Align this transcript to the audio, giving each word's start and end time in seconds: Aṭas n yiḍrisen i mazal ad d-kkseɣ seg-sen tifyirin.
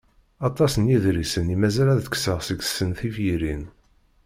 Aṭas 0.47 0.73
n 0.77 0.89
yiḍrisen 0.91 1.53
i 1.55 1.57
mazal 1.61 1.87
ad 1.93 1.99
d-kkseɣ 2.01 2.39
seg-sen 2.47 2.89
tifyirin. 2.97 3.63